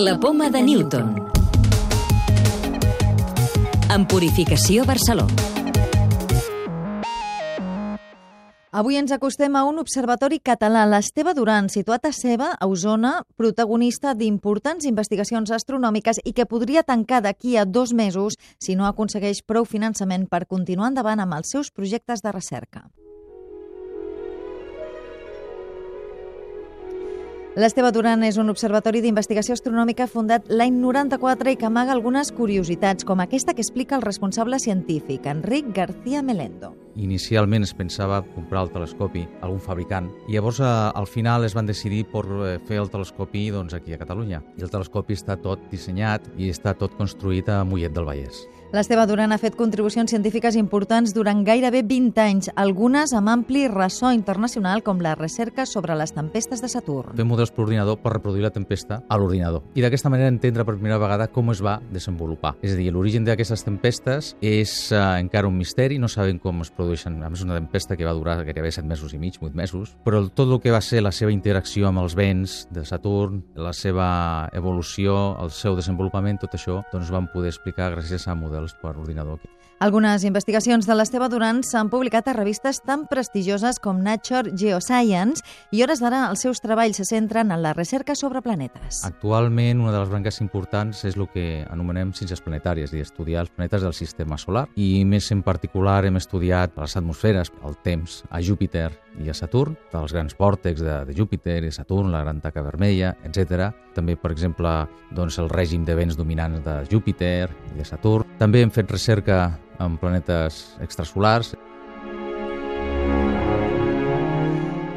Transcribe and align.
La 0.00 0.16
poma 0.20 0.48
de 0.48 0.60
Newton. 0.62 1.08
En 3.90 4.04
Purificació 4.06 4.84
Barcelona. 4.86 5.34
Avui 8.70 8.94
ens 9.00 9.10
acostem 9.10 9.56
a 9.58 9.64
un 9.66 9.80
observatori 9.82 10.38
català, 10.38 10.84
l'Esteve 10.86 11.34
Duran, 11.34 11.66
situat 11.66 12.06
a 12.06 12.12
Ceba, 12.14 12.52
a 12.54 12.70
Osona, 12.70 13.24
protagonista 13.34 14.14
d'importants 14.14 14.86
investigacions 14.86 15.50
astronòmiques 15.50 16.22
i 16.22 16.30
que 16.30 16.46
podria 16.46 16.86
tancar 16.86 17.24
d'aquí 17.26 17.56
a 17.58 17.66
dos 17.66 17.90
mesos 17.90 18.38
si 18.62 18.78
no 18.78 18.86
aconsegueix 18.86 19.42
prou 19.42 19.66
finançament 19.66 20.30
per 20.30 20.46
continuar 20.46 20.94
endavant 20.94 21.26
amb 21.26 21.40
els 21.40 21.50
seus 21.50 21.74
projectes 21.74 22.22
de 22.22 22.38
recerca. 22.38 22.86
L'Esteve 27.58 27.88
Duran 27.90 28.20
és 28.22 28.36
un 28.38 28.52
observatori 28.52 29.00
d'investigació 29.02 29.56
astronòmica 29.56 30.04
fundat 30.06 30.44
l'any 30.46 30.76
94 30.78 31.50
i 31.50 31.56
que 31.58 31.66
amaga 31.66 31.90
algunes 31.90 32.28
curiositats, 32.30 33.02
com 33.02 33.18
aquesta 33.18 33.50
que 33.50 33.64
explica 33.64 33.96
el 33.96 34.04
responsable 34.04 34.60
científic, 34.62 35.26
Enric 35.26 35.72
García 35.74 36.22
Melendo. 36.22 36.70
Inicialment 36.94 37.66
es 37.66 37.74
pensava 37.74 38.20
comprar 38.36 38.62
el 38.68 38.70
telescopi 38.76 39.24
a 39.26 39.48
algun 39.48 39.58
fabricant 39.58 40.06
i 40.28 40.36
llavors 40.36 40.60
al 40.62 41.10
final 41.10 41.48
es 41.48 41.58
van 41.58 41.66
decidir 41.66 42.04
per 42.12 42.22
fer 42.68 42.78
el 42.78 42.92
telescopi 42.94 43.48
doncs, 43.50 43.74
aquí 43.74 43.90
a 43.90 43.98
Catalunya. 43.98 44.38
I 44.54 44.62
el 44.62 44.70
telescopi 44.70 45.18
està 45.18 45.34
tot 45.42 45.66
dissenyat 45.72 46.30
i 46.38 46.52
està 46.54 46.78
tot 46.78 46.94
construït 46.94 47.50
a 47.50 47.64
Mollet 47.66 47.90
del 47.90 48.06
Vallès. 48.06 48.46
L'Esteve 48.68 49.06
Duran 49.08 49.32
ha 49.32 49.38
fet 49.40 49.54
contribucions 49.56 50.10
científiques 50.12 50.52
importants 50.60 51.14
durant 51.16 51.38
gairebé 51.40 51.80
20 51.88 52.18
anys, 52.20 52.50
algunes 52.52 53.14
amb 53.16 53.30
ampli 53.32 53.62
ressò 53.72 54.10
internacional 54.12 54.82
com 54.84 54.98
la 55.00 55.14
recerca 55.16 55.64
sobre 55.64 55.94
les 55.96 56.12
tempestes 56.12 56.60
de 56.60 56.68
Saturn. 56.68 57.14
Fem 57.16 57.30
models 57.32 57.48
per 57.48 57.62
ordinador 57.64 57.96
per 58.02 58.12
reproduir 58.12 58.44
la 58.44 58.50
tempesta 58.52 58.98
a 59.08 59.16
l'ordinador 59.16 59.64
i 59.72 59.80
d'aquesta 59.80 60.12
manera 60.12 60.28
entendre 60.28 60.66
per 60.68 60.74
primera 60.74 60.98
vegada 61.00 61.30
com 61.32 61.48
es 61.48 61.62
va 61.64 61.78
desenvolupar. 61.88 62.58
És 62.60 62.74
a 62.74 62.76
dir, 62.76 62.90
l'origen 62.92 63.24
d'aquestes 63.24 63.64
tempestes 63.64 64.34
és 64.44 64.74
eh, 64.92 65.00
encara 65.22 65.48
un 65.48 65.56
misteri, 65.56 65.96
no 65.96 66.12
sabem 66.12 66.36
com 66.36 66.60
es 66.60 66.68
produeixen, 66.68 67.16
a 67.24 67.32
més 67.32 67.46
una 67.46 67.56
tempesta 67.56 67.96
que 67.96 68.04
va 68.04 68.12
durar 68.12 68.36
gairebé 68.44 68.74
7 68.76 68.84
mesos 68.84 69.16
i 69.16 69.22
mig, 69.22 69.40
8 69.40 69.56
mesos, 69.56 69.96
però 70.04 70.20
tot 70.28 70.44
el 70.44 70.60
que 70.60 70.76
va 70.76 70.82
ser 70.84 71.00
la 71.00 71.14
seva 71.16 71.32
interacció 71.32 71.88
amb 71.88 72.04
els 72.04 72.18
vents 72.20 72.58
de 72.68 72.84
Saturn, 72.84 73.40
la 73.56 73.72
seva 73.72 74.12
evolució, 74.52 75.16
el 75.40 75.56
seu 75.56 75.72
desenvolupament, 75.80 76.44
tot 76.44 76.60
això, 76.60 76.82
doncs 76.92 77.16
vam 77.16 77.32
poder 77.32 77.56
explicar 77.56 77.94
gràcies 77.96 78.28
a 78.28 78.36
models 78.36 78.57
models 78.58 78.74
per 78.74 78.96
ordinador. 78.96 79.38
Algunes 79.78 80.24
investigacions 80.26 80.88
de 80.88 80.94
l'Esteve 80.98 81.28
Duran 81.30 81.60
s'han 81.62 81.86
publicat 81.86 82.26
a 82.26 82.32
revistes 82.34 82.80
tan 82.82 83.04
prestigioses 83.06 83.78
com 83.78 84.00
Nature 84.02 84.50
Geoscience 84.58 85.44
i 85.70 85.84
hores 85.84 86.02
d'ara 86.02 86.24
els 86.32 86.42
seus 86.42 86.58
treballs 86.58 86.98
se 86.98 87.06
centren 87.06 87.52
en 87.54 87.62
la 87.62 87.76
recerca 87.76 88.16
sobre 88.18 88.42
planetes. 88.42 89.04
Actualment, 89.06 89.78
una 89.78 89.92
de 89.94 90.00
les 90.00 90.10
branques 90.10 90.40
importants 90.42 91.04
és 91.06 91.14
el 91.14 91.28
que 91.30 91.62
anomenem 91.70 92.10
ciències 92.10 92.42
planetàries, 92.42 92.90
i 92.90 93.04
estudiar 93.04 93.44
els 93.46 93.54
planetes 93.54 93.86
del 93.86 93.94
sistema 93.94 94.38
solar. 94.38 94.66
I 94.74 95.04
més 95.06 95.30
en 95.30 95.44
particular 95.46 96.00
hem 96.08 96.18
estudiat 96.18 96.74
les 96.74 96.98
atmosferes, 96.98 97.52
el 97.62 97.78
temps, 97.86 98.24
a 98.34 98.42
Júpiter 98.42 98.90
i 99.22 99.30
a 99.30 99.34
Saturn, 99.36 99.76
dels 99.92 100.14
grans 100.14 100.36
vòrtex 100.38 100.82
de, 100.84 100.96
de 101.08 101.16
Júpiter 101.16 101.60
i 101.66 101.72
Saturn, 101.74 102.12
la 102.14 102.22
gran 102.24 102.42
taca 102.44 102.64
vermella, 102.64 103.14
etc. 103.26 103.70
També, 103.96 104.16
per 104.20 104.32
exemple, 104.34 104.72
doncs, 105.14 105.38
el 105.42 105.50
règim 105.52 105.84
de 105.84 105.96
vents 105.98 106.18
dominants 106.18 106.62
de 106.64 106.76
Júpiter 106.90 107.48
i 107.72 107.78
de 107.78 107.86
Saturn. 107.88 108.38
També 108.38 108.62
hem 108.62 108.74
fet 108.74 108.90
recerca 108.90 109.40
amb 109.78 110.00
planetes 110.02 110.76
extrasolars. 110.82 111.54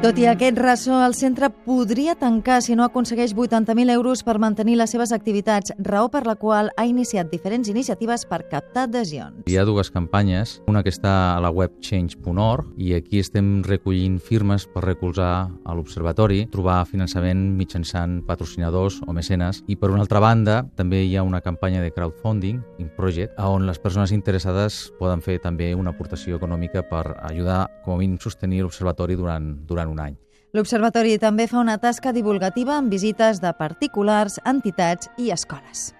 Tot 0.02 0.16
i 0.18 0.24
aquest 0.26 0.56
ressò, 0.58 0.96
el 1.06 1.12
centre 1.14 1.46
podria 1.62 2.16
tancar 2.18 2.56
si 2.66 2.74
no 2.74 2.82
aconsegueix 2.82 3.36
80.000 3.38 3.92
euros 3.94 4.24
per 4.26 4.34
mantenir 4.42 4.74
les 4.80 4.90
seves 4.90 5.12
activitats, 5.14 5.70
raó 5.78 6.08
per 6.10 6.24
la 6.26 6.34
qual 6.34 6.72
ha 6.74 6.86
iniciat 6.90 7.28
diferents 7.30 7.70
iniciatives 7.70 8.24
per 8.26 8.40
captar 8.50 8.88
adhesions. 8.88 9.44
Hi 9.46 9.60
ha 9.60 9.62
dues 9.62 9.92
campanyes, 9.94 10.56
una 10.66 10.82
que 10.82 10.90
està 10.90 11.12
a 11.36 11.40
la 11.44 11.52
web 11.54 11.76
change.org 11.78 12.72
i 12.82 12.96
aquí 12.96 13.20
estem 13.22 13.60
recollint 13.62 14.16
firmes 14.18 14.66
per 14.74 14.82
recolzar 14.88 15.52
a 15.62 15.76
l'Observatori, 15.78 16.48
trobar 16.50 16.80
finançament 16.90 17.52
mitjançant 17.60 18.24
patrocinadors 18.26 18.98
o 19.06 19.14
mecenes 19.14 19.62
i 19.70 19.78
per 19.78 19.92
una 19.94 20.02
altra 20.02 20.18
banda 20.18 20.64
també 20.74 21.04
hi 21.06 21.14
ha 21.14 21.22
una 21.22 21.44
campanya 21.46 21.78
de 21.78 21.94
crowdfunding, 21.94 22.58
in 22.82 22.90
project, 22.98 23.38
on 23.38 23.70
les 23.70 23.78
persones 23.78 24.10
interessades 24.10 24.82
poden 24.98 25.22
fer 25.22 25.38
també 25.46 25.70
una 25.78 25.94
aportació 25.94 26.42
econòmica 26.42 26.82
per 26.90 27.06
ajudar 27.30 27.68
com 27.86 27.94
a 27.94 28.02
mínim 28.02 28.18
sostenir 28.18 28.64
l'Observatori 28.66 29.14
durant, 29.14 29.52
durant 29.70 29.91
un 29.92 30.02
any. 30.02 30.18
L'Observatori 30.52 31.14
també 31.16 31.46
fa 31.48 31.62
una 31.62 31.78
tasca 31.80 32.12
divulgativa 32.12 32.74
amb 32.76 32.92
visites 32.92 33.40
de 33.40 33.52
particulars, 33.56 34.36
entitats 34.44 35.08
i 35.16 35.30
escoles. 35.32 35.92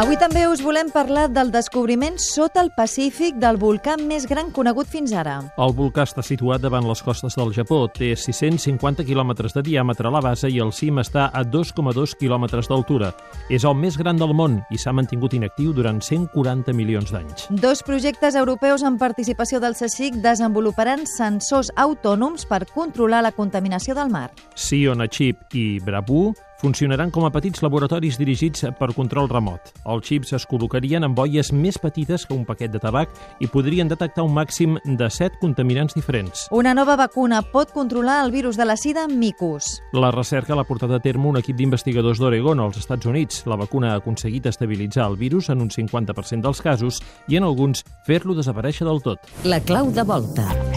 Avui 0.00 0.16
també 0.16 0.46
us 0.48 0.62
volem 0.64 0.88
parlar 0.88 1.26
del 1.28 1.50
descobriment 1.52 2.14
sota 2.24 2.62
el 2.64 2.70
Pacífic 2.72 3.34
del 3.36 3.58
volcà 3.60 3.98
més 4.00 4.24
gran 4.24 4.48
conegut 4.56 4.88
fins 4.88 5.12
ara. 5.12 5.34
El 5.60 5.74
volcà 5.76 6.06
està 6.08 6.24
situat 6.24 6.62
davant 6.64 6.88
les 6.88 7.02
costes 7.04 7.36
del 7.36 7.52
Japó, 7.52 7.82
té 7.92 8.14
650 8.16 9.04
quilòmetres 9.04 9.52
de 9.52 9.66
diàmetre 9.66 10.08
a 10.08 10.14
la 10.14 10.24
base 10.24 10.48
i 10.48 10.56
el 10.64 10.72
cim 10.72 11.02
està 11.04 11.26
a 11.28 11.44
2,2 11.44 12.16
quilòmetres 12.16 12.72
d'altura. 12.72 13.12
És 13.52 13.68
el 13.68 13.76
més 13.76 14.00
gran 14.00 14.16
del 14.16 14.32
món 14.32 14.62
i 14.72 14.80
s'ha 14.80 14.96
mantingut 14.96 15.36
inactiu 15.36 15.76
durant 15.76 16.00
140 16.00 16.72
milions 16.72 17.12
d'anys. 17.12 17.50
Dos 17.60 17.84
projectes 17.84 18.40
europeus 18.40 18.80
en 18.88 18.96
participació 18.96 19.60
del 19.60 19.76
CSIC 19.76 20.22
desenvoluparan 20.24 21.04
sensors 21.04 21.74
autònoms 21.76 22.48
per 22.48 22.64
controlar 22.72 23.20
la 23.28 23.36
contaminació 23.36 23.92
del 24.00 24.08
mar. 24.08 24.30
Sion 24.56 25.04
Chip 25.12 25.52
i 25.52 25.74
Brabu 25.84 26.30
funcionaran 26.60 27.10
com 27.10 27.24
a 27.24 27.32
petits 27.32 27.62
laboratoris 27.64 28.18
dirigits 28.20 28.66
per 28.78 28.92
control 28.94 29.28
remot. 29.30 29.72
Els 29.88 30.06
xips 30.06 30.34
es 30.36 30.46
col·locarien 30.48 31.04
en 31.06 31.14
boies 31.16 31.52
més 31.56 31.78
petites 31.80 32.26
que 32.28 32.36
un 32.36 32.44
paquet 32.48 32.72
de 32.72 32.80
tabac 32.82 33.12
i 33.40 33.48
podrien 33.50 33.88
detectar 33.88 34.24
un 34.26 34.34
màxim 34.36 34.76
de 34.84 35.08
7 35.10 35.40
contaminants 35.40 35.96
diferents. 35.96 36.46
Una 36.52 36.74
nova 36.76 36.96
vacuna 37.00 37.42
pot 37.42 37.72
controlar 37.72 38.20
el 38.24 38.30
virus 38.34 38.60
de 38.60 38.68
la 38.68 38.76
sida 38.76 39.06
micus. 39.08 39.80
La 39.96 40.12
recerca 40.14 40.54
l'ha 40.54 40.68
portat 40.68 40.92
a 40.94 41.00
terme 41.02 41.30
un 41.30 41.40
equip 41.40 41.56
d'investigadors 41.56 42.20
d'Oregon 42.20 42.60
als 42.60 42.78
Estats 42.82 43.08
Units. 43.08 43.44
La 43.50 43.58
vacuna 43.60 43.94
ha 43.94 44.00
aconseguit 44.02 44.46
estabilitzar 44.46 45.08
el 45.08 45.16
virus 45.16 45.48
en 45.50 45.64
un 45.64 45.70
50% 45.70 46.44
dels 46.44 46.62
casos 46.62 47.00
i 47.28 47.40
en 47.40 47.48
alguns 47.48 47.84
fer-lo 48.06 48.36
desaparèixer 48.36 48.86
del 48.86 49.02
tot. 49.02 49.32
La 49.44 49.60
clau 49.64 49.90
de 49.90 50.04
volta. 50.04 50.69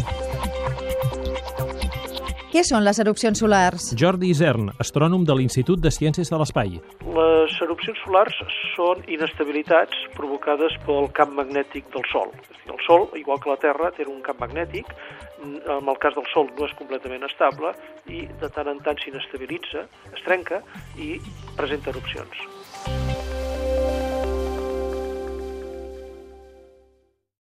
Què 2.53 2.61
són 2.61 2.83
les 2.85 2.99
erupcions 3.01 3.39
solars? 3.41 3.87
Jordi 3.97 4.27
Isern, 4.29 4.67
astrònom 4.83 5.23
de 5.25 5.33
l'Institut 5.33 5.79
de 5.81 5.89
Ciències 5.89 6.29
de 6.29 6.37
l'Espai. 6.37 6.75
Les 7.15 7.55
erupcions 7.65 7.97
solars 8.03 8.35
són 8.75 9.01
inestabilitats 9.09 10.03
provocades 10.13 10.75
pel 10.85 11.09
camp 11.17 11.33
magnètic 11.39 11.89
del 11.95 12.05
Sol. 12.11 12.29
El 12.69 12.77
Sol, 12.85 13.07
igual 13.17 13.41
que 13.41 13.49
la 13.49 13.57
Terra, 13.63 13.89
té 13.97 14.05
un 14.05 14.21
camp 14.21 14.37
magnètic. 14.45 14.93
En 15.41 15.89
el 15.89 15.97
cas 16.05 16.13
del 16.13 16.29
Sol 16.29 16.53
no 16.53 16.69
és 16.69 16.77
completament 16.77 17.25
estable 17.25 17.73
i 18.05 18.27
de 18.45 18.51
tant 18.53 18.69
en 18.69 18.85
tant 18.85 19.01
s'inestabilitza, 19.01 19.87
es 20.13 20.21
trenca 20.29 20.61
i 21.01 21.15
presenta 21.57 21.89
erupcions. 21.89 23.12